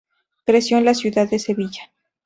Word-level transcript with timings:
Creció 0.47 0.79
en 0.79 0.85
la 0.85 0.95
ciudad 0.95 1.29
de 1.29 1.37
Sevilla. 1.37 1.91